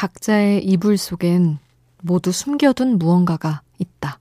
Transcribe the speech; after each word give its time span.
각자의 0.00 0.64
이불 0.64 0.96
속엔 0.96 1.58
모두 2.00 2.32
숨겨둔 2.32 2.98
무언가가 2.98 3.60
있다. 3.78 4.18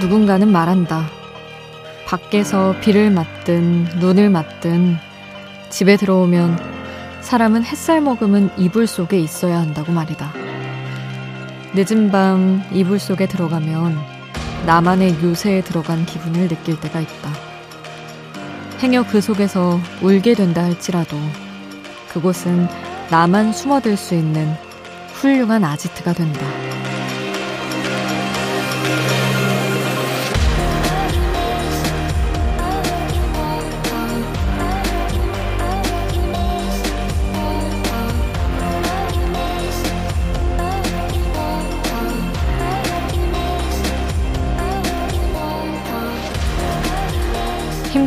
누군가는 0.00 0.50
말한다. 0.50 1.10
밖에서 2.06 2.74
비를 2.80 3.10
맞든 3.10 3.98
눈을 3.98 4.30
맞든 4.30 5.09
집에 5.70 5.96
들어오면 5.96 6.58
사람은 7.20 7.64
햇살 7.64 8.00
머금은 8.00 8.50
이불 8.58 8.86
속에 8.86 9.18
있어야 9.18 9.58
한다고 9.58 9.92
말이다. 9.92 10.32
늦은 11.74 12.10
밤 12.10 12.62
이불 12.72 12.98
속에 12.98 13.26
들어가면 13.26 13.96
나만의 14.66 15.22
요새에 15.22 15.62
들어간 15.62 16.04
기분을 16.04 16.48
느낄 16.48 16.78
때가 16.80 17.00
있다. 17.00 17.30
행여 18.80 19.06
그 19.06 19.20
속에서 19.20 19.78
울게 20.02 20.34
된다 20.34 20.64
할지라도 20.64 21.16
그곳은 22.08 22.66
나만 23.10 23.52
숨어들 23.52 23.96
수 23.96 24.14
있는 24.14 24.52
훌륭한 25.14 25.64
아지트가 25.64 26.12
된다. 26.14 26.40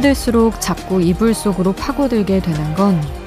힘들수록 0.03 0.59
자꾸 0.59 1.01
이불 1.01 1.33
속으로 1.33 1.71
파고들게 1.71 2.41
되는 2.41 2.73
건 2.75 3.23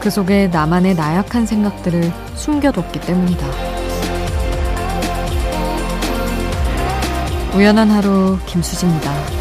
그 0.00 0.10
속에 0.10 0.46
나만의 0.48 0.94
나약한 0.94 1.44
생각들을 1.44 2.12
숨겨뒀기 2.34 3.00
때문이다. 3.00 3.46
우연한 7.56 7.90
하루 7.90 8.38
김수지입니다. 8.46 9.37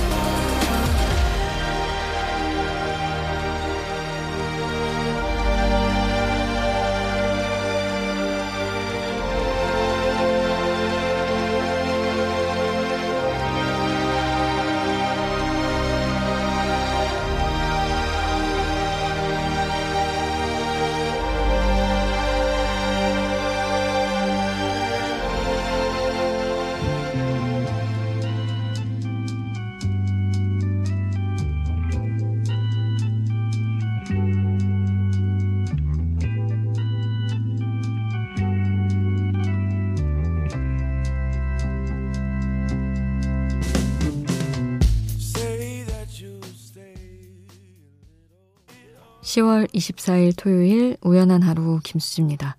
10월 49.28 49.70
24일 49.74 50.34
토요일 50.38 50.96
우연한 51.02 51.44
하루 51.44 51.82
김수지입니다. 51.84 52.56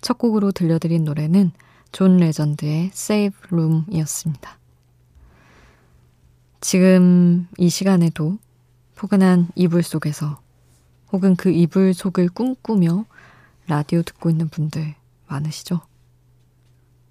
첫 0.00 0.16
곡으로 0.16 0.52
들려드린 0.52 1.04
노래는 1.04 1.52
존 1.92 2.16
레전드의 2.16 2.86
Save 2.94 3.38
Room이었습니다. 3.48 4.58
지금 6.62 7.46
이 7.58 7.68
시간에도 7.68 8.38
포근한 8.94 9.48
이불 9.54 9.82
속에서 9.82 10.40
혹은 11.12 11.36
그 11.36 11.50
이불 11.50 11.92
속을 11.92 12.30
꿈꾸며 12.30 13.04
라디오 13.66 14.00
듣고 14.00 14.30
있는 14.30 14.48
분들 14.48 14.94
많으시죠? 15.26 15.82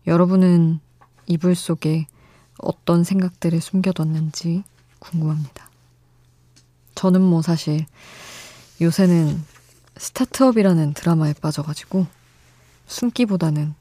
여러분은 0.07 0.79
이불 1.27 1.53
속에 1.53 2.07
어떤 2.57 3.03
생각들을 3.03 3.61
숨겨뒀는지 3.61 4.63
궁금합니다. 4.97 5.69
저는 6.95 7.21
뭐 7.21 7.43
사실 7.43 7.85
요새는 8.79 9.43
스타트업이라는 9.97 10.93
드라마에 10.93 11.33
빠져가지고 11.33 12.05
숨기보다는 12.85 13.73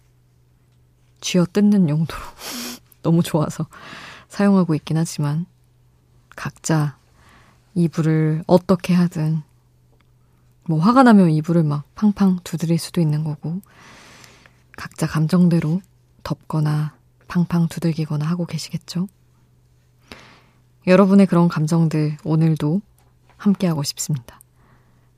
쥐어 1.21 1.47
뜯는 1.53 1.89
용도로 1.89 2.21
너무 3.03 3.23
좋아서 3.23 3.67
사용하고 4.29 4.75
있긴 4.75 4.97
하지만 4.97 5.47
각자 6.35 6.97
이불을 7.75 8.45
어떻게 8.47 8.95
하든 8.95 9.43
뭐 10.65 10.81
화가 10.81 11.03
나면 11.03 11.31
이불을 11.31 11.63
막 11.63 11.85
팡팡 11.95 12.39
두드릴 12.43 12.79
수도 12.79 13.01
있는 13.01 13.23
거고 13.23 13.61
각자 14.77 15.07
감정대로 15.07 15.81
덮거나 16.23 16.97
팡팡 17.29 17.69
두들기거나 17.69 18.27
하고 18.27 18.47
계시겠죠? 18.47 19.09
여러분의 20.87 21.27
그런 21.27 21.49
감정들 21.49 22.17
오늘도 22.25 22.81
함께하고 23.37 23.83
싶습니다. 23.83 24.41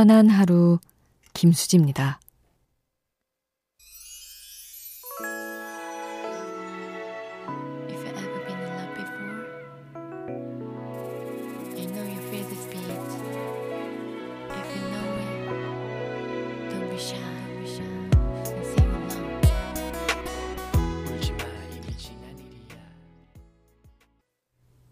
우연한 0.00 0.30
하루 0.30 0.78
김수지입니다. 1.34 2.20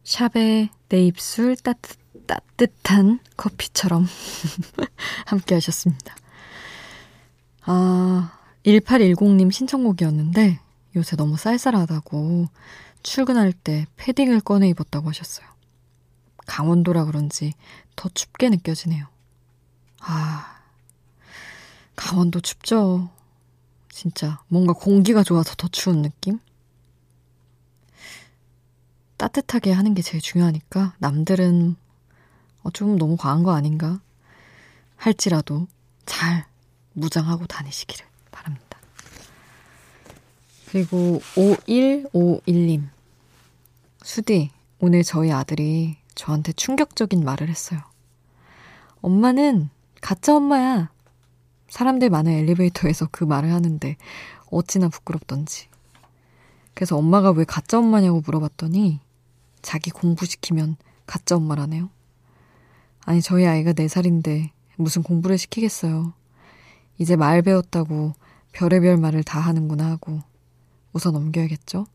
샵에 0.05 0.69
내 0.89 1.03
입술 1.07 1.57
따뜻 1.57 1.98
따뜻한 2.29 3.19
커피처럼 3.37 4.07
함께 5.27 5.55
하셨습니다. 5.57 6.15
아, 7.63 8.39
1810님 8.65 9.51
신청곡이었는데 9.51 10.61
요새 10.95 11.17
너무 11.17 11.37
쌀쌀하다고 11.37 12.47
출근할 13.03 13.53
때 13.53 13.87
패딩을 13.97 14.41
꺼내 14.41 14.69
입었다고 14.69 15.09
하셨어요. 15.09 15.49
강원도라 16.47 17.07
그런지 17.07 17.55
더 17.97 18.09
춥게 18.09 18.51
느껴지네요. 18.51 19.07
아, 20.01 20.61
강원도 21.97 22.41
춥죠. 22.41 23.11
진짜 23.91 24.41
뭔가 24.49 24.73
공기가 24.73 25.23
좋아서 25.23 25.55
더 25.57 25.67
추운 25.69 26.03
느낌? 26.03 26.39
따뜻하게 29.17 29.73
하는 29.73 29.95
게 29.95 30.03
제일 30.03 30.23
중요하니까 30.23 30.95
남들은 30.99 31.75
어, 31.75 31.88
좀 32.71 32.99
너무 32.99 33.17
과한 33.17 33.43
거 33.43 33.53
아닌가 33.53 34.01
할지라도 34.97 35.67
잘 36.07 36.47
무장하고 36.93 37.47
다니시기를 37.47 38.05
바랍니다. 38.31 38.79
그리고 40.71 41.21
5151님. 41.35 42.89
수디, 44.03 44.51
오늘 44.81 45.03
저희 45.03 45.33
아들이 45.33 45.97
저한테 46.15 46.53
충격적인 46.53 47.25
말을 47.25 47.49
했어요. 47.49 47.81
엄마는 49.01 49.71
가짜 50.01 50.37
엄마야. 50.37 50.91
사람들 51.71 52.11
많은 52.11 52.33
엘리베이터에서 52.33 53.09
그 53.11 53.25
말을 53.25 53.53
하는데 53.53 53.97
어찌나 54.51 54.89
부끄럽던지. 54.89 55.69
그래서 56.75 56.97
엄마가 56.97 57.31
왜 57.33 57.45
가짜 57.45 57.79
엄마냐고 57.79 58.21
물어봤더니 58.25 59.01
자기 59.63 59.91
공부시키면 59.91 60.77
가짜 61.07 61.37
엄마라네요. 61.37 61.91
아니, 63.09 63.23
저희 63.23 63.47
아이가 63.47 63.73
4살인데 63.73 64.51
무슨 64.77 65.03
공부를 65.03 65.39
시키겠어요. 65.39 66.13
이제 66.99 67.17
말 67.17 67.41
배웠다고 67.41 68.13
별의별 68.53 68.99
말을 68.99 69.23
다 69.23 69.41
하는구나 69.41 69.87
하고 69.93 70.21
웃어 70.93 71.11
넘겨야겠죠? 71.11 71.87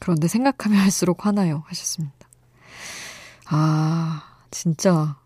그런데 0.00 0.26
생각하면 0.26 0.80
할수록 0.80 1.26
화나요. 1.26 1.62
하셨습니다. 1.66 2.28
아, 3.44 4.40
진짜. 4.50 5.16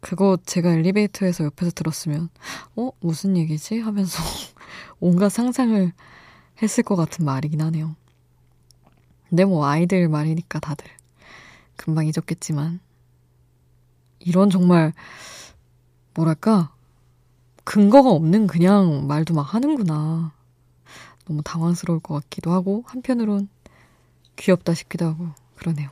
그거 0.00 0.38
제가 0.46 0.70
엘리베이터에서 0.72 1.44
옆에서 1.44 1.72
들었으면, 1.72 2.30
어? 2.74 2.92
무슨 3.00 3.36
얘기지? 3.36 3.80
하면서 3.80 4.22
온갖 4.98 5.28
상상을 5.28 5.92
했을 6.62 6.84
것 6.84 6.96
같은 6.96 7.26
말이긴 7.26 7.60
하네요. 7.60 7.94
근데 9.28 9.44
뭐 9.44 9.66
아이들 9.66 10.08
말이니까 10.08 10.58
다들 10.60 10.86
금방 11.76 12.06
잊었겠지만, 12.06 12.80
이런 14.26 14.50
정말, 14.50 14.92
뭐랄까, 16.14 16.74
근거가 17.62 18.10
없는 18.10 18.48
그냥 18.48 19.06
말도 19.06 19.34
막 19.34 19.54
하는구나. 19.54 20.32
너무 21.26 21.42
당황스러울 21.44 22.00
것 22.00 22.14
같기도 22.14 22.50
하고, 22.50 22.82
한편으론 22.86 23.48
귀엽다 24.34 24.74
싶기도 24.74 25.06
하고, 25.06 25.28
그러네요. 25.54 25.90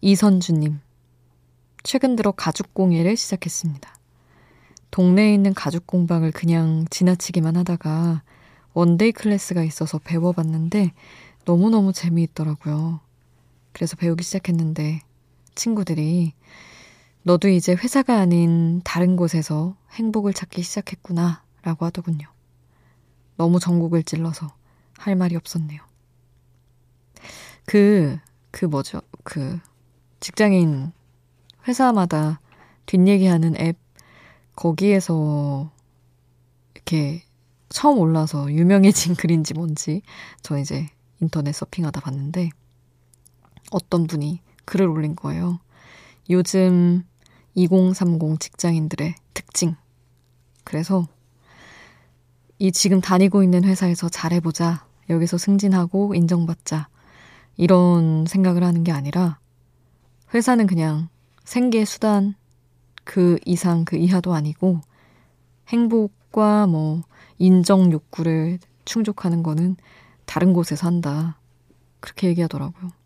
이선주님. 0.00 0.80
최근 1.84 2.16
들어 2.16 2.32
가죽 2.32 2.74
공예를 2.74 3.16
시작했습니다. 3.16 3.94
동네에 4.90 5.32
있는 5.32 5.54
가죽 5.54 5.86
공방을 5.86 6.32
그냥 6.32 6.86
지나치기만 6.90 7.56
하다가 7.56 8.24
one-day 8.72 9.12
class가 9.12 9.62
있어서 9.62 9.98
배워봤는데 9.98 10.92
너무너무 11.44 11.92
재미있더라고요. 11.92 12.98
그래서 13.72 13.94
배우기 13.94 14.24
시작했는데 14.24 15.02
친구들이 15.54 16.34
너도 17.22 17.48
이제 17.48 17.72
회사가 17.72 18.18
아닌 18.18 18.80
다른 18.84 19.16
곳에서 19.16 19.76
행복을 19.92 20.32
찾기 20.32 20.62
시작했구나 20.62 21.42
라고 21.62 21.84
하더군요. 21.84 22.26
너무 23.36 23.60
정곡을 23.60 24.02
찔러서 24.02 24.48
할 24.96 25.16
말이 25.16 25.36
없었네요. 25.36 25.80
그, 27.66 28.18
그 28.50 28.64
뭐죠? 28.64 29.00
그 29.24 29.58
직장인 30.20 30.92
회사마다 31.68 32.40
뒷얘기하는 32.86 33.58
앱 33.60 33.76
거기에서 34.56 35.70
이렇게 36.74 37.22
처음 37.68 37.98
올라서 37.98 38.52
유명해진 38.52 39.14
글인지 39.16 39.54
뭔지 39.54 40.02
저 40.42 40.58
이제 40.58 40.88
인터넷 41.20 41.52
서핑하다 41.52 42.00
봤는데 42.00 42.50
어떤 43.70 44.06
분이 44.06 44.40
글을 44.70 44.86
올린 44.86 45.16
거예요. 45.16 45.58
요즘 46.30 47.02
2030 47.56 48.38
직장인들의 48.38 49.16
특징. 49.34 49.74
그래서 50.62 51.08
이 52.60 52.70
지금 52.70 53.00
다니고 53.00 53.42
있는 53.42 53.64
회사에서 53.64 54.08
잘해보자. 54.08 54.86
여기서 55.08 55.38
승진하고 55.38 56.14
인정받자. 56.14 56.88
이런 57.56 58.26
생각을 58.26 58.62
하는 58.62 58.84
게 58.84 58.92
아니라 58.92 59.40
회사는 60.32 60.68
그냥 60.68 61.08
생계 61.44 61.84
수단 61.84 62.36
그 63.02 63.40
이상 63.44 63.84
그 63.84 63.96
이하도 63.96 64.34
아니고 64.34 64.82
행복과 65.66 66.68
뭐 66.68 67.02
인정 67.38 67.90
욕구를 67.90 68.60
충족하는 68.84 69.42
거는 69.42 69.76
다른 70.26 70.52
곳에서 70.52 70.86
한다. 70.86 71.40
그렇게 71.98 72.28
얘기하더라고요. 72.28 72.99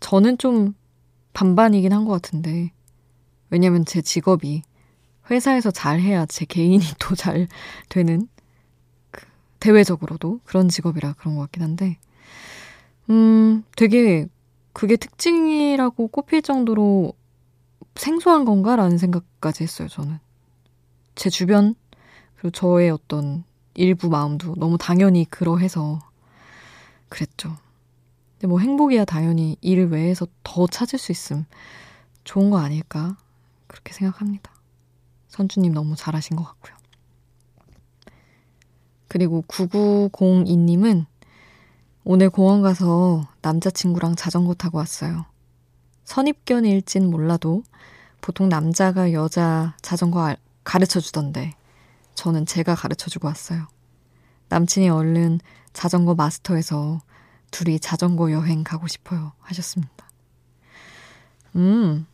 저는 0.00 0.38
좀 0.38 0.74
반반이긴 1.32 1.92
한 1.92 2.04
것 2.04 2.12
같은데 2.12 2.72
왜냐면 3.50 3.84
제 3.84 4.00
직업이 4.02 4.62
회사에서 5.30 5.70
잘해야 5.70 6.26
제 6.26 6.44
개인이 6.44 6.84
또 7.00 7.14
잘 7.14 7.48
되는 7.88 8.28
그 9.10 9.26
대외적으로도 9.60 10.40
그런 10.44 10.68
직업이라 10.68 11.14
그런 11.14 11.36
것 11.36 11.42
같긴 11.42 11.62
한데 11.62 11.98
음 13.10 13.64
되게 13.76 14.26
그게 14.72 14.96
특징이라고 14.96 16.08
꼽힐 16.08 16.42
정도로 16.42 17.12
생소한 17.96 18.44
건가라는 18.44 18.98
생각까지 18.98 19.62
했어요, 19.62 19.88
저는. 19.88 20.18
제 21.14 21.30
주변, 21.30 21.74
그리고 22.36 22.50
저의 22.50 22.90
어떤 22.90 23.44
일부 23.74 24.08
마음도 24.08 24.54
너무 24.56 24.76
당연히 24.78 25.24
그러해서 25.26 26.00
그랬죠. 27.08 27.56
근데 28.44 28.50
뭐 28.50 28.60
행복이야 28.60 29.06
당연히 29.06 29.56
일 29.62 29.86
외에서 29.86 30.26
더 30.42 30.66
찾을 30.66 30.98
수 30.98 31.12
있음 31.12 31.46
좋은 32.24 32.50
거 32.50 32.58
아닐까? 32.58 33.16
그렇게 33.68 33.94
생각합니다. 33.94 34.52
선주님 35.28 35.72
너무 35.72 35.96
잘하신 35.96 36.36
것 36.36 36.44
같고요. 36.44 36.74
그리고 39.08 39.42
9902님은 39.48 41.06
오늘 42.04 42.28
공원 42.28 42.60
가서 42.60 43.26
남자친구랑 43.40 44.14
자전거 44.14 44.52
타고 44.52 44.76
왔어요. 44.76 45.24
선입견일진 46.04 47.08
몰라도 47.08 47.62
보통 48.20 48.50
남자가 48.50 49.14
여자 49.14 49.74
자전거 49.80 50.36
가르쳐 50.64 51.00
주던데 51.00 51.54
저는 52.14 52.44
제가 52.44 52.74
가르쳐 52.74 53.08
주고 53.08 53.26
왔어요. 53.26 53.68
남친이 54.50 54.90
얼른 54.90 55.40
자전거 55.72 56.14
마스터에서 56.14 57.00
둘이 57.54 57.78
자전거 57.78 58.32
여행 58.32 58.64
가고 58.64 58.88
싶어요. 58.88 59.30
하셨습니다. 59.38 60.10
음, 61.54 62.04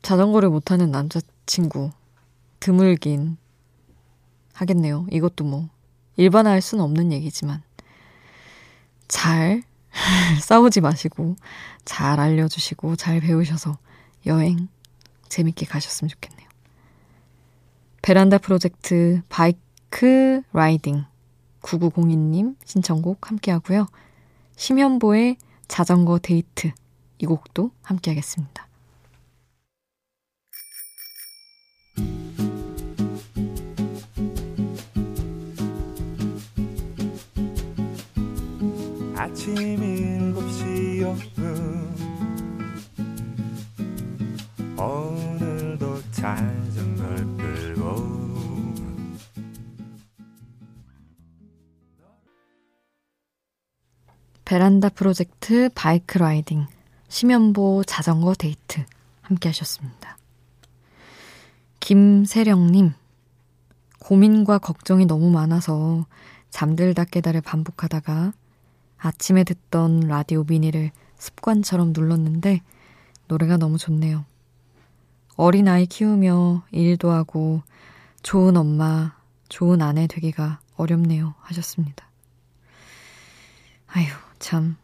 자전거를 0.00 0.48
못하는 0.48 0.90
남자친구. 0.90 1.90
드물긴 2.58 3.36
하겠네요. 4.54 5.06
이것도 5.10 5.44
뭐, 5.44 5.68
일반화할 6.16 6.62
수는 6.62 6.82
없는 6.84 7.12
얘기지만. 7.12 7.62
잘 9.08 9.62
싸우지 10.40 10.80
마시고 10.80 11.36
잘 11.84 12.18
알려주시고 12.18 12.96
잘 12.96 13.20
배우셔서 13.20 13.76
여행 14.24 14.68
재밌게 15.28 15.66
가셨으면 15.66 16.08
좋겠네요. 16.08 16.48
베란다 18.00 18.38
프로젝트 18.38 19.20
바이크 19.28 20.40
라이딩 20.54 21.04
9902님 21.60 22.56
신청곡 22.64 23.30
함께 23.30 23.50
하고요. 23.50 23.86
심현보의 24.56 25.36
자전거 25.68 26.18
데이트 26.18 26.72
이 27.18 27.26
곡도 27.26 27.70
함께 27.82 28.10
하겠습니다. 28.10 28.66
아침 39.14 39.56
일곱 39.56 40.48
시 40.50 41.00
요금 41.00 42.15
베란다 54.66 54.88
프로젝트 54.88 55.70
Bike 55.76 56.18
Riding 56.18 56.66
심현보 57.06 57.84
자전거 57.86 58.34
데이트 58.34 58.84
함께 59.22 59.48
하셨습니다. 59.50 60.18
김세령님 61.78 62.92
고민과 64.00 64.58
걱정이 64.58 65.06
너무 65.06 65.30
많아서 65.30 66.06
잠들다 66.50 67.04
깨다를 67.04 67.42
반복하다가 67.42 68.32
아침에 68.98 69.44
듣던 69.44 70.00
라디오 70.00 70.42
미니를 70.42 70.90
습관처럼 71.16 71.92
눌렀는데 71.92 72.60
노래가 73.28 73.58
너무 73.58 73.78
좋네요. 73.78 74.24
어린아이 75.36 75.86
키우며 75.86 76.64
일도 76.72 77.12
하고 77.12 77.62
좋은 78.24 78.56
엄마, 78.56 79.14
좋은 79.48 79.80
아내 79.80 80.08
되기가 80.08 80.58
어렵네요. 80.74 81.34
하셨습니다. 81.42 82.08
아휴, 83.86 84.25
참. 84.38 84.76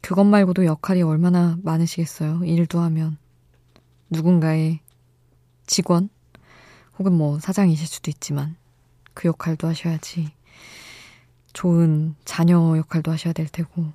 그것 0.00 0.24
말고도 0.24 0.64
역할이 0.64 1.02
얼마나 1.02 1.58
많으시겠어요. 1.62 2.44
일도 2.44 2.80
하면. 2.80 3.18
누군가의 4.10 4.80
직원, 5.66 6.08
혹은 6.98 7.12
뭐 7.12 7.40
사장이실 7.40 7.86
수도 7.86 8.10
있지만, 8.10 8.56
그 9.14 9.28
역할도 9.28 9.66
하셔야지. 9.66 10.32
좋은 11.52 12.14
자녀 12.24 12.76
역할도 12.76 13.10
하셔야 13.10 13.32
될 13.32 13.48
테고. 13.48 13.92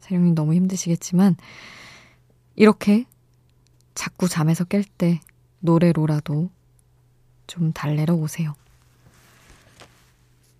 세령님 0.00 0.34
너무 0.34 0.54
힘드시겠지만, 0.54 1.36
이렇게 2.54 3.06
자꾸 3.94 4.28
잠에서 4.28 4.64
깰 4.64 4.84
때 4.98 5.20
노래로라도 5.60 6.50
좀 7.46 7.72
달래러 7.72 8.14
오세요. 8.14 8.54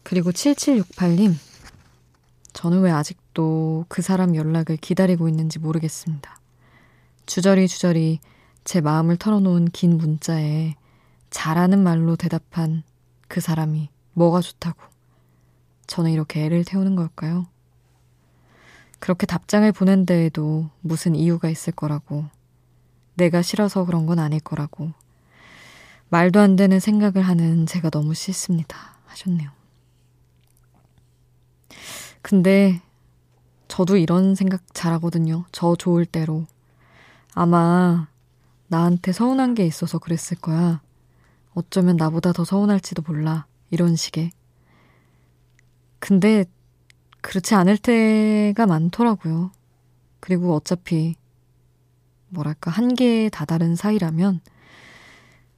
그리고 0.02 0.32
7768님, 0.32 1.34
저는 2.62 2.82
왜 2.82 2.92
아직도 2.92 3.86
그 3.88 4.02
사람 4.02 4.36
연락을 4.36 4.76
기다리고 4.76 5.28
있는지 5.28 5.58
모르겠습니다. 5.58 6.38
주저리 7.26 7.66
주저리 7.66 8.20
제 8.62 8.80
마음을 8.80 9.16
털어놓은 9.16 9.64
긴 9.72 9.98
문자에 9.98 10.76
잘하는 11.30 11.82
말로 11.82 12.14
대답한 12.14 12.84
그 13.26 13.40
사람이 13.40 13.88
뭐가 14.12 14.42
좋다고 14.42 14.80
저는 15.88 16.12
이렇게 16.12 16.44
애를 16.44 16.64
태우는 16.64 16.94
걸까요? 16.94 17.48
그렇게 19.00 19.26
답장을 19.26 19.72
보낸 19.72 20.06
데에도 20.06 20.70
무슨 20.82 21.16
이유가 21.16 21.48
있을 21.48 21.72
거라고 21.72 22.26
내가 23.14 23.42
싫어서 23.42 23.84
그런 23.84 24.06
건 24.06 24.20
아닐 24.20 24.38
거라고 24.38 24.92
말도 26.10 26.38
안 26.38 26.54
되는 26.54 26.78
생각을 26.78 27.22
하는 27.22 27.66
제가 27.66 27.90
너무 27.90 28.14
싫습니다 28.14 28.78
하셨네요. 29.06 29.50
근데 32.22 32.80
저도 33.68 33.96
이런 33.96 34.34
생각 34.34 34.62
잘하거든요. 34.74 35.44
저 35.52 35.74
좋을 35.76 36.06
대로. 36.06 36.46
아마 37.34 38.08
나한테 38.68 39.12
서운한 39.12 39.54
게 39.54 39.66
있어서 39.66 39.98
그랬을 39.98 40.38
거야. 40.40 40.80
어쩌면 41.54 41.96
나보다 41.96 42.32
더 42.32 42.44
서운할지도 42.44 43.02
몰라. 43.06 43.46
이런 43.70 43.96
식의. 43.96 44.30
근데 45.98 46.44
그렇지 47.20 47.54
않을 47.54 47.78
때가 47.78 48.66
많더라고요. 48.66 49.50
그리고 50.20 50.54
어차피 50.54 51.16
뭐랄까 52.28 52.70
한계에 52.70 53.28
다다른 53.28 53.76
사이라면 53.76 54.40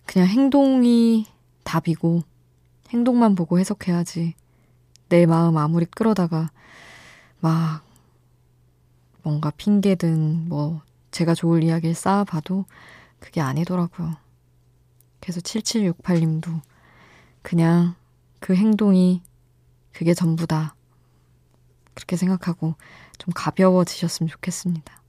그냥 0.07 0.29
행동이 0.29 1.27
답이고 1.63 2.23
행동만 2.91 3.35
보고 3.35 3.59
해석해야지 3.59 4.35
내 5.15 5.27
마음 5.27 5.57
아무리 5.59 5.85
끌어다가 5.85 6.51
막 7.39 7.85
뭔가 9.23 9.51
핑계든 9.51 10.49
뭐 10.49 10.83
제가 11.13 11.35
좋을 11.37 11.63
이야기를 11.63 11.95
쌓아봐도 11.95 12.65
그게 13.21 13.41
아니더라고요. 13.41 14.17
그래서 15.21 15.41
7768님도 15.41 16.61
그냥 17.43 17.95
그 18.41 18.57
행동이 18.57 19.23
그게 19.93 20.15
전부다. 20.15 20.75
그렇게 21.95 22.17
생각하고 22.17 22.75
좀 23.19 23.33
가벼워지셨으면 23.37 24.29
좋겠습니다. 24.29 25.01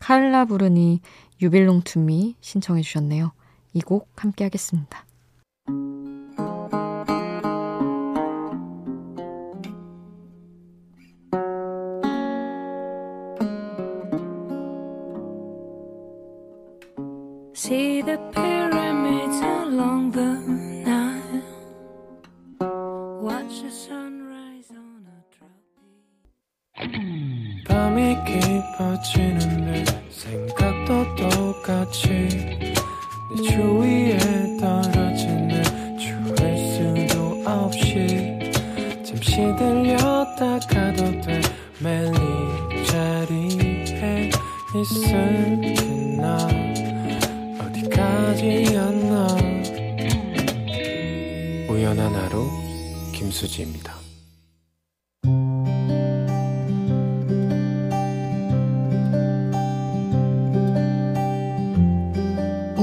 칼라 0.00 0.44
부르니 0.44 1.00
유빌롱 1.40 1.80
투미 1.80 2.36
신청해 2.42 2.82
주셨네요. 2.82 3.32
이 3.72 3.80
곡 3.80 4.10
함께 4.16 4.44
하겠습니다. 4.44 5.06
See 17.58 18.02
the 18.02 18.18
pyramids 18.32 19.40
along 19.40 20.12
the 20.12 20.30
Nile. 20.86 21.42
Watch 23.20 23.62
the 23.62 23.70
sunrise 23.72 24.07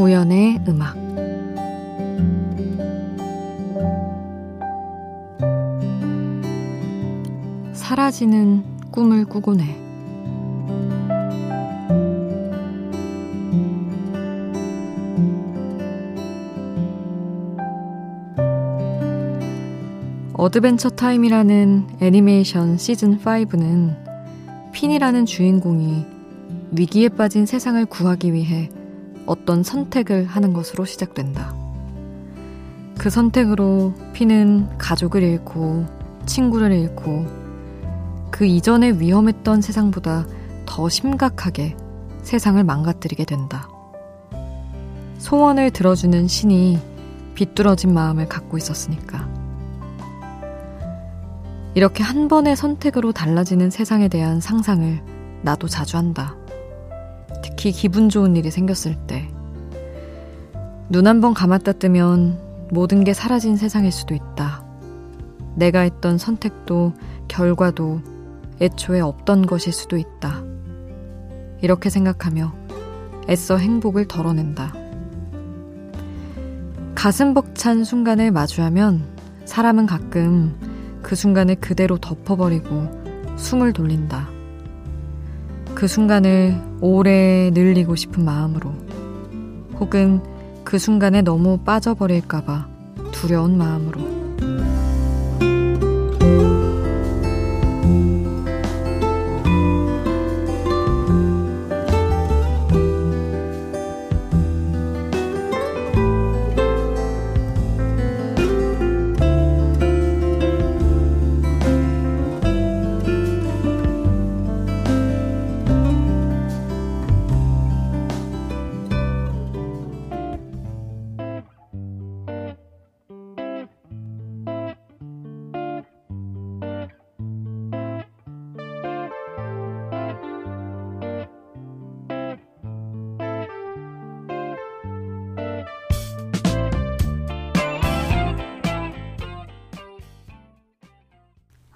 우연의 0.05 0.59
음악 0.67 0.95
사라지는 7.73 8.63
꿈을 8.91 9.25
꾸곤 9.25 9.61
해. 9.61 9.75
어드벤처 20.33 20.89
타임이라는 20.89 21.87
애니메이션 22.01 22.77
시즌 22.77 23.17
5는 23.17 23.95
핀이라는 24.71 25.25
주인공이 25.25 26.05
위기에 26.73 27.09
빠진 27.09 27.47
세상을 27.47 27.83
구하기 27.87 28.33
위해 28.33 28.69
어떤 29.25 29.63
선택을 29.63 30.25
하는 30.25 30.53
것으로 30.53 30.85
시작된다. 30.85 31.55
그 32.97 33.09
선택으로 33.09 33.93
핀은 34.13 34.77
가족을 34.77 35.21
잃고 35.23 35.85
친구를 36.25 36.71
잃고 36.71 37.25
그 38.31 38.45
이전에 38.45 38.91
위험했던 38.99 39.61
세상보다 39.61 40.25
더 40.65 40.89
심각하게 40.89 41.75
세상을 42.23 42.63
망가뜨리게 42.63 43.25
된다. 43.25 43.69
소원을 45.19 45.71
들어주는 45.71 46.27
신이 46.27 46.79
비뚤어진 47.35 47.93
마음을 47.93 48.27
갖고 48.27 48.57
있었으니까. 48.57 49.29
이렇게 51.75 52.03
한 52.03 52.27
번의 52.27 52.55
선택으로 52.55 53.11
달라지는 53.11 53.69
세상에 53.69 54.07
대한 54.07 54.39
상상을 54.39 55.01
나도 55.41 55.67
자주 55.67 55.97
한다. 55.97 56.35
특히 57.65 57.71
기분 57.81 58.09
좋은 58.09 58.35
일이 58.35 58.51
생겼을 58.51 58.93
때. 59.07 59.27
눈 60.87 61.07
한 61.07 61.19
번 61.19 61.33
감았다 61.33 61.71
뜨면 61.71 62.37
모든 62.69 63.03
게 63.03 63.11
사라진 63.11 63.57
세상일 63.57 63.91
수도 63.91 64.13
있다. 64.13 64.63
내가 65.55 65.79
했던 65.79 66.19
선택도 66.19 66.93
결과도 67.27 68.01
애초에 68.61 68.99
없던 68.99 69.47
것일 69.47 69.73
수도 69.73 69.97
있다. 69.97 70.43
이렇게 71.63 71.89
생각하며 71.89 72.53
애써 73.29 73.57
행복을 73.57 74.05
덜어낸다. 74.05 74.71
가슴 76.93 77.33
벅찬 77.33 77.83
순간을 77.83 78.29
마주하면 78.29 79.07
사람은 79.45 79.87
가끔 79.87 80.55
그 81.01 81.15
순간을 81.15 81.55
그대로 81.55 81.97
덮어버리고 81.97 82.91
숨을 83.37 83.73
돌린다. 83.73 84.34
그 85.75 85.87
순간을 85.87 86.55
오래 86.79 87.51
늘리고 87.53 87.95
싶은 87.95 88.23
마음으로 88.23 88.71
혹은 89.77 90.21
그 90.63 90.79
순간에 90.79 91.21
너무 91.21 91.57
빠져버릴까봐 91.59 92.67
두려운 93.11 93.57
마음으로 93.57 94.14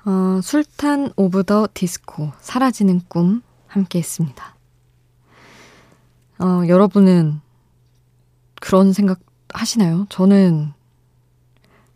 어, 0.09 0.41
술탄 0.41 1.13
오브 1.17 1.43
더 1.43 1.67
디스코, 1.71 2.31
사라지는 2.41 3.01
꿈 3.07 3.43
함께 3.67 3.99
했습니다. 3.99 4.55
어, 6.39 6.63
여러분은 6.67 7.41
그런 8.59 8.91
생각 8.91 9.19
하시나요? 9.53 10.07
저는 10.09 10.73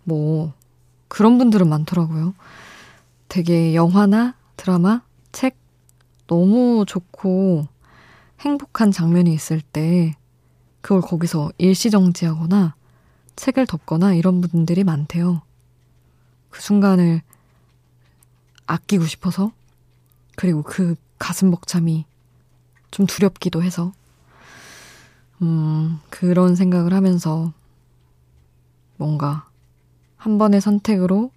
뭐 0.04 0.54
그런 1.08 1.40
분들은 1.40 1.68
많더라고요. 1.68 2.36
되게 3.30 3.74
영화나 3.74 4.36
드라마, 4.58 5.02
책 5.32 5.58
너무 6.28 6.86
좋고 6.88 7.68
행복한 8.42 8.92
장면이 8.92 9.34
있을 9.34 9.60
때 9.60 10.14
그걸 10.82 11.02
거기서 11.02 11.52
일시정지하거나 11.58 12.76
책을 13.38 13.66
덮거나 13.66 14.14
이런 14.14 14.40
분들이 14.40 14.84
많대요. 14.84 15.42
그 16.52 16.62
순간을 16.62 17.24
아끼고 18.74 19.06
싶어서 19.06 19.52
그리고 20.36 20.64
그 20.64 20.96
가슴 21.20 21.52
벅참이 21.52 22.06
좀 22.90 23.06
두렵기도 23.06 23.62
해서 23.62 23.94
음, 25.42 26.00
그런 26.10 26.56
생각을 26.56 26.94
하면서 26.94 27.54
뭔가 28.98 29.48
한 30.18 30.38
번의 30.38 30.62
선택으로 30.62 31.32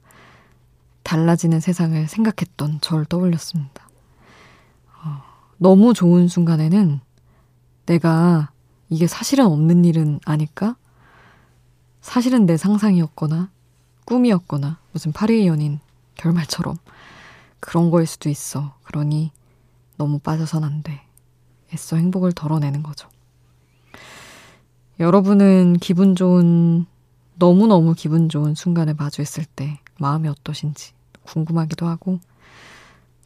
달라지는 1.02 1.61
세상을 1.61 2.09
생각했던 2.09 2.81
절 2.81 3.05
떠올렸습니다. 3.05 3.88
어, 5.02 5.23
너무 5.59 5.93
좋은 5.93 6.28
순간에는 6.28 7.00
내가 7.87 8.50
이게 8.88 9.07
사실은 9.07 9.47
없는 9.47 9.85
일은 9.85 10.21
아닐까? 10.25 10.76
사실은 12.00 12.47
내 12.47 12.57
상상이었거나 12.57 13.50
꿈이었거나 14.05 14.78
무슨 14.93 15.12
파리의 15.12 15.47
연인 15.47 15.81
결말처럼 16.14 16.76
그런 17.66 17.90
거일 17.90 18.06
수도 18.06 18.28
있어. 18.28 18.76
그러니 18.85 19.32
너무 19.96 20.20
빠져선 20.20 20.62
안 20.62 20.85
돼. 20.85 21.00
애써 21.75 21.96
행복을 21.96 22.30
덜어내는 22.30 22.85
거죠. 22.85 23.08
여러분은 25.00 25.78
기분 25.78 26.14
좋은, 26.14 26.87
너무너무 27.35 27.94
기분 27.94 28.28
좋은 28.28 28.54
순간을 28.54 28.94
마주했을 28.94 29.44
때 29.44 29.80
마음이 29.99 30.28
어떠신지 30.28 30.92
궁금하기도 31.25 31.88
하고, 31.88 32.20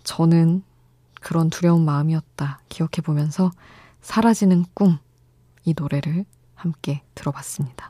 저는 0.05 0.63
그런 1.21 1.51
두려운 1.51 1.85
마음이었다 1.85 2.61
기억해 2.71 3.03
보면서 3.05 3.51
사라지는 4.01 4.65
꿈, 4.73 4.97
이 5.67 5.75
노래를 5.77 6.25
함께 6.55 7.03
들어봤습니다. 7.15 7.90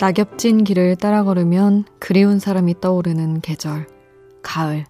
낙엽진 0.00 0.64
길을 0.64 0.96
따라 0.96 1.24
걸으면 1.24 1.84
그리운 1.98 2.38
사람이 2.38 2.80
떠오르는 2.80 3.42
계절, 3.42 3.86
가을. 4.42 4.86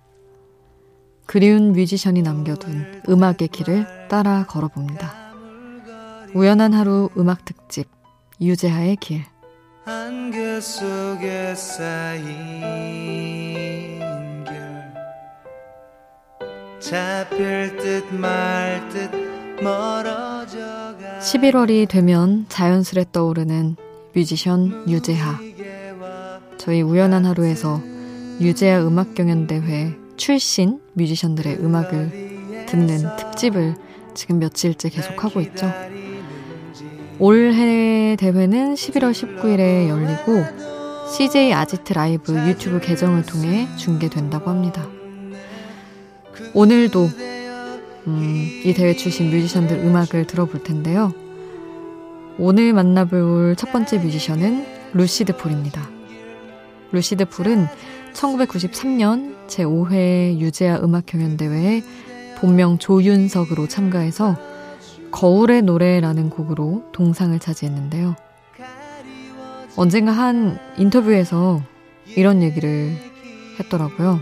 그리운 1.26 1.72
뮤지션이 1.72 2.22
남겨둔 2.22 3.02
음악의 3.08 3.48
길을 3.50 4.08
따라 4.08 4.46
걸어봅니다. 4.46 5.12
우연한 6.32 6.72
하루 6.74 7.08
음악 7.18 7.44
특집, 7.44 7.88
유재하의 8.40 8.96
길. 8.96 9.24
한글 9.84 10.62
속에 10.62 11.56
쌓인 11.56 12.24
결 14.44 14.94
잡힐 16.78 17.76
듯 17.78 18.14
말 18.14 18.88
듯 18.90 19.10
멀어져 19.60 20.94
11월이 21.20 21.88
되면 21.88 22.46
자연스레 22.48 23.06
떠오르는 23.10 23.76
뮤지션 24.12 24.84
유재하. 24.88 25.38
저희 26.58 26.82
우연한 26.82 27.24
하루에서 27.24 27.80
유재하 28.40 28.86
음악 28.86 29.14
경연대회 29.14 29.96
출신 30.16 30.80
뮤지션들의 30.94 31.58
음악을 31.58 32.66
듣는 32.66 33.16
특집을 33.16 33.74
지금 34.14 34.38
며칠째 34.38 34.88
계속하고 34.88 35.40
있죠. 35.42 35.70
올해 37.18 38.16
대회는 38.16 38.74
11월 38.74 39.12
19일에 39.12 39.88
열리고 39.88 40.44
CJ 41.10 41.52
아지트 41.52 41.92
라이브 41.92 42.34
유튜브 42.48 42.80
계정을 42.80 43.24
통해 43.24 43.68
중계된다고 43.76 44.50
합니다. 44.50 44.86
오늘도 46.54 47.08
음, 48.06 48.62
이 48.64 48.72
대회 48.74 48.94
출신 48.94 49.30
뮤지션들 49.30 49.78
음악을 49.78 50.26
들어볼 50.26 50.62
텐데요. 50.62 51.12
오늘 52.42 52.72
만나볼 52.72 53.54
첫 53.56 53.70
번째 53.70 53.98
뮤지션은 53.98 54.64
루시드 54.94 55.36
폴입니다. 55.36 55.90
루시드 56.90 57.26
폴은 57.26 57.66
1993년 58.14 59.46
제5회 59.46 60.38
유재하 60.38 60.78
음악 60.82 61.04
경연 61.04 61.36
대회에 61.36 61.82
본명 62.38 62.78
조윤석으로 62.78 63.68
참가해서 63.68 64.38
거울의 65.10 65.60
노래라는 65.60 66.30
곡으로 66.30 66.84
동상을 66.92 67.38
차지했는데요. 67.38 68.16
언젠가 69.76 70.12
한 70.12 70.58
인터뷰에서 70.78 71.60
이런 72.16 72.42
얘기를 72.42 72.96
했더라고요. 73.58 74.18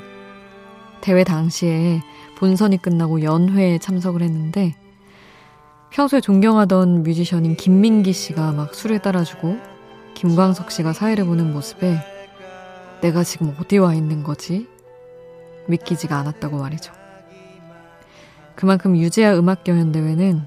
대회 1.03 1.23
당시에 1.23 2.03
본선이 2.37 2.83
끝나고 2.83 3.23
연회에 3.23 3.79
참석을 3.79 4.23
했는데 4.23 4.75
평소에 5.91 6.21
존경하던 6.21 7.03
뮤지션인 7.03 7.57
김민기 7.57 8.13
씨가 8.13 8.53
막 8.53 8.75
술을 8.75 9.01
따라주고 9.01 9.57
김광석 10.15 10.71
씨가 10.71 10.93
사회를 10.93 11.25
보는 11.25 11.53
모습에 11.53 11.99
내가 13.01 13.25
지금 13.25 13.55
어디 13.61 13.79
와 13.79 13.95
있는 13.95 14.23
거지? 14.23 14.69
믿기지가 15.67 16.17
않았다고 16.17 16.59
말이죠. 16.59 16.93
그만큼 18.55 18.97
유재하 18.97 19.37
음악경연대회는 19.39 20.43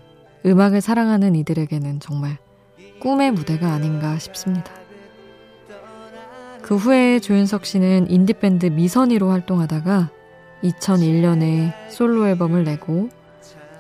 음악을 0.46 0.82
사랑하는 0.82 1.36
이들에게는 1.36 2.00
정말 2.00 2.38
꿈의 3.00 3.32
무대가 3.32 3.72
아닌가 3.72 4.18
싶습니다. 4.20 4.72
그 6.62 6.76
후에 6.76 7.20
조윤석 7.20 7.66
씨는 7.66 8.10
인디밴드 8.10 8.68
미선이로 8.68 9.30
활동하다가 9.30 10.10
2001년에 10.64 11.74
솔로 11.90 12.28
앨범을 12.28 12.64
내고 12.64 13.10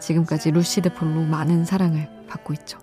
지금까지 0.02 0.52
루시드 0.52 0.94
폴로 0.94 1.22
많은 1.22 1.64
사랑을 1.64 2.10
받고 2.28 2.54
있죠. 2.54 2.80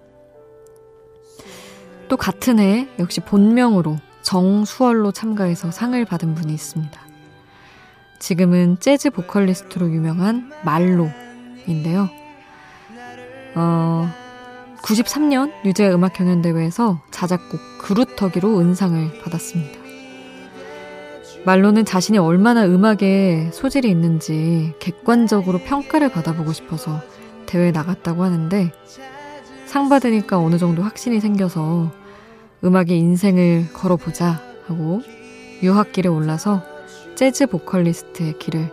또 2.08 2.16
같은 2.16 2.58
해 2.58 2.88
역시 2.98 3.20
본명으로 3.20 3.98
정수월로 4.22 5.12
참가해서 5.12 5.70
상을 5.70 6.02
받은 6.04 6.34
분이 6.34 6.52
있습니다. 6.52 7.08
지금은 8.18 8.78
재즈 8.80 9.10
보컬리스트로 9.10 9.90
유명한 9.90 10.50
말로인데요. 10.64 12.08
어, 13.54 14.10
93년 14.82 15.52
유재 15.64 15.88
음악 15.90 16.14
경연대회에서 16.14 17.02
자작곡 17.10 17.60
그루터기로 17.82 18.58
은상을 18.58 19.20
받았습니다. 19.22 19.87
말로는 21.44 21.84
자신이 21.84 22.18
얼마나 22.18 22.66
음악에 22.66 23.50
소질이 23.52 23.88
있는지 23.88 24.74
객관적으로 24.78 25.58
평가를 25.58 26.10
받아보고 26.10 26.52
싶어서 26.52 27.00
대회에 27.46 27.70
나갔다고 27.70 28.22
하는데 28.22 28.72
상 29.66 29.88
받으니까 29.88 30.38
어느 30.38 30.58
정도 30.58 30.82
확신이 30.82 31.20
생겨서 31.20 31.90
음악에 32.64 32.96
인생을 32.96 33.72
걸어보자 33.72 34.40
하고 34.66 35.02
유학길에 35.62 36.08
올라서 36.08 36.62
재즈 37.14 37.46
보컬리스트의 37.46 38.38
길을 38.38 38.70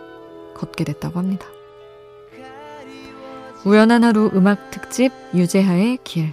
걷게 0.54 0.84
됐다고 0.84 1.18
합니다. 1.18 1.46
우연한 3.64 4.04
하루 4.04 4.30
음악 4.34 4.70
특집 4.70 5.12
유재하의 5.34 5.98
길. 6.04 6.32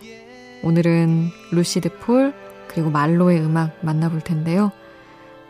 오늘은 0.63 1.29
루시드 1.51 1.97
폴 1.99 2.33
그리고 2.67 2.89
말로의 2.89 3.39
음악 3.41 3.75
만나볼 3.81 4.21
텐데요. 4.21 4.71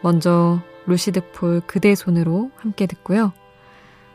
먼저 0.01 0.61
루시드 0.85 1.31
폴 1.31 1.61
그대 1.65 1.95
손으로 1.95 2.51
함께 2.55 2.85
듣고요. 2.85 3.33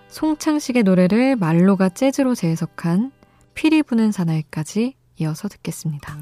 송창식의 0.09 0.85
노래를 0.85 1.37
말로가 1.37 1.91
재즈로 1.91 2.35
재해석한 2.35 3.13
피리 3.55 3.83
부는 3.83 4.13
사나이까지 4.13 4.95
이어서 5.19 5.49
듣겠습니다. 5.49 6.17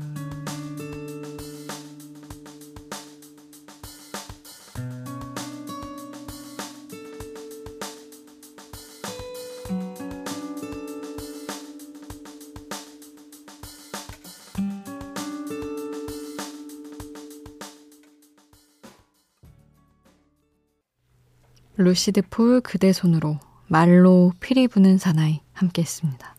루시드 21.77 22.23
폴 22.31 22.61
그대 22.61 22.93
손으로 22.93 23.39
말로 23.67 24.33
피리 24.41 24.69
부는 24.69 24.99
사나이 24.99 25.41
함께 25.53 25.83
했습니다. 25.83 26.35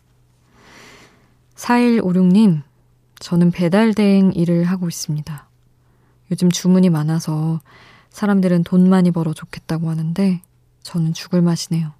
4156님, 1.54 2.62
저는 3.20 3.50
배달대행 3.50 4.32
일을 4.32 4.64
하고 4.64 4.88
있습니다. 4.88 5.48
요즘 6.30 6.50
주문이 6.50 6.90
많아서 6.90 7.60
사람들은 8.10 8.64
돈 8.64 8.88
많이 8.88 9.10
벌어 9.10 9.32
좋겠다고 9.32 9.90
하는데 9.90 10.42
저는 10.82 11.14
죽을 11.14 11.42
맛이네요. 11.42 11.92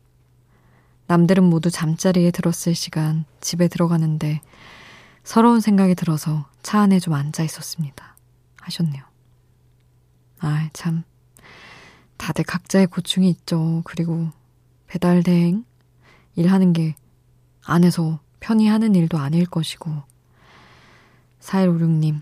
남들은 1.07 1.45
모두 1.45 1.71
잠자리에 1.71 2.31
들었을 2.31 2.75
시간 2.75 3.25
집에 3.41 3.69
들어가는데 3.69 4.41
서러운 5.23 5.61
생각이 5.61 5.95
들어서 5.95 6.47
차 6.63 6.81
안에 6.81 6.99
좀 6.99 7.15
앉아 7.15 7.43
있었습니다. 7.45 8.17
하셨네요. 8.61 9.03
아, 10.41 10.69
참. 10.73 11.05
다들 12.19 12.45
각자의 12.45 12.89
고충이 12.89 13.31
있죠. 13.31 13.83
그리고 13.85 14.29
배달 14.87 15.23
대행 15.23 15.65
일하는 16.35 16.73
게 16.73 16.95
안에서 17.65 18.21
편히 18.41 18.69
하는 18.69 18.95
일도 18.95 19.19
아닐 19.19 19.47
것이고 19.47 19.91
4156님 21.41 22.21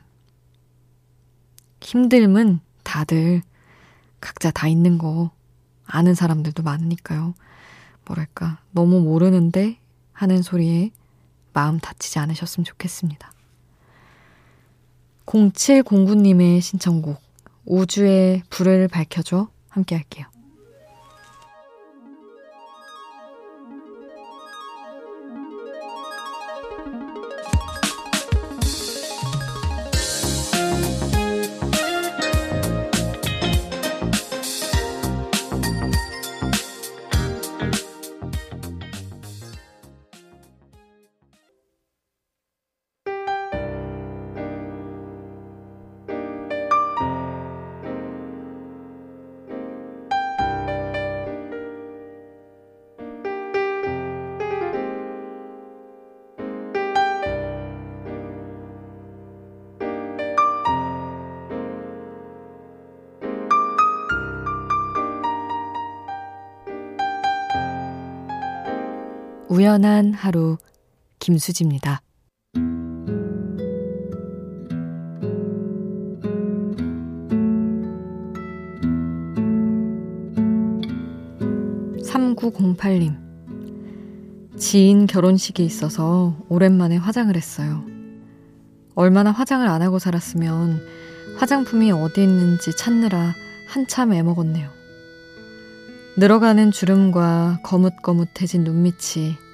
힘듦은 1.81 2.61
다들 2.83 3.43
각자 4.21 4.51
다 4.51 4.69
있는 4.69 4.99
거 4.99 5.31
아는 5.85 6.15
사람들도 6.15 6.63
많으니까요. 6.63 7.35
뭐랄까 8.05 8.61
너무 8.71 9.01
모르는데 9.01 9.79
하는 10.13 10.43
소리에 10.43 10.91
마음 11.53 11.79
다치지 11.79 12.19
않으셨으면 12.19 12.65
좋겠습니다. 12.65 13.33
0709님의 15.27 16.61
신청곡 16.61 17.21
우주의 17.65 18.43
불을 18.49 18.89
밝혀줘 18.89 19.49
함께 19.77 19.95
할게요. 19.95 20.27
우연한 69.57 70.13
하루 70.13 70.59
김수지입니다. 71.19 72.03
3908님. 82.03 83.17
지인 84.59 85.07
결혼식이 85.07 85.65
있어서 85.65 86.37
오랜만에 86.51 86.99
화장을 86.99 87.35
했어요. 87.35 87.83
얼마나 88.95 89.31
화장을 89.31 89.67
안 89.67 89.81
하고 89.81 89.99
살았으면 89.99 90.83
화장품이 91.39 91.93
어디 91.93 92.23
있는지 92.23 92.77
찾느라 92.77 93.35
한참 93.69 94.13
애먹었네요. 94.13 94.69
늘어가는 96.19 96.73
주름과 96.73 97.61
거뭇거뭇해진 97.63 98.65
눈밑이 98.65 99.46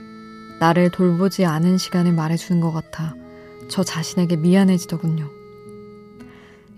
나를 0.62 0.90
돌보지 0.90 1.44
않은 1.44 1.76
시간을 1.76 2.12
말해주는 2.12 2.60
것 2.60 2.70
같아 2.70 3.16
저 3.68 3.82
자신에게 3.82 4.36
미안해지더군요. 4.36 5.28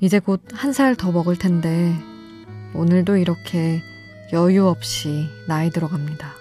이제 0.01 0.21
곧 0.21 0.41
한 0.55 0.73
살 0.73 0.97
더 0.97 1.13
먹을 1.13 1.37
텐데 1.37 1.95
오늘도 2.73 3.19
이렇게 3.19 3.83
여유 4.33 4.67
없이 4.67 5.29
나이 5.49 5.69
들어갑니다. 5.69 6.33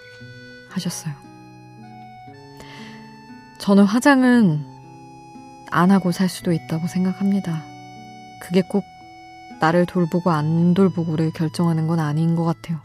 하셨어요. 0.70 1.14
저는 3.60 3.84
화장은 3.84 4.64
안 5.70 5.92
하고 5.92 6.14
살 6.14 6.30
수도 6.30 6.54
있다고 6.54 6.88
생각합니다. 6.88 7.62
그게 8.42 8.62
꼭 8.62 8.86
나를 9.60 9.86
돌보고 9.86 10.32
안 10.32 10.74
돌보고를 10.74 11.32
결정하는 11.32 11.88
건 11.88 12.00
아닌 12.00 12.36
것 12.38 12.46
같아요. 12.46 12.80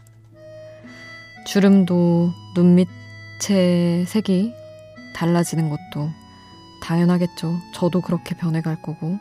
주름도 1.45 2.33
눈밑 2.55 2.98
의 3.49 4.05
색이 4.05 4.53
달라지는 5.13 5.69
것도 5.69 6.09
당연하겠죠. 6.81 7.57
저도 7.73 8.01
그렇게 8.01 8.35
변해갈 8.35 8.81
거고. 8.81 9.17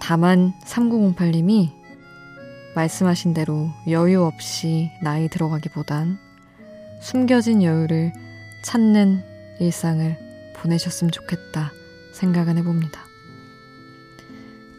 다만 0.00 0.52
3908님이 0.64 1.70
말씀하신 2.74 3.34
대로 3.34 3.70
여유 3.88 4.22
없이 4.22 4.90
나이 5.02 5.28
들어가기보단 5.28 6.18
숨겨진 7.00 7.62
여유를 7.62 8.12
찾는 8.62 9.22
일상을 9.60 10.52
보내셨으면 10.56 11.10
좋겠다 11.10 11.72
생각은 12.12 12.58
해봅니다. 12.58 13.00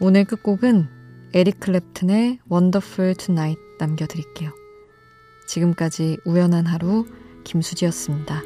오늘 0.00 0.24
끝곡은 0.24 0.88
에릭 1.34 1.60
클랩튼의 1.60 2.38
Wonderful 2.50 3.14
Tonight 3.16 3.60
남겨드릴게요. 3.78 4.50
지금까지 5.46 6.18
우연한 6.24 6.66
하루 6.66 7.06
김수지였습니다. 7.48 8.42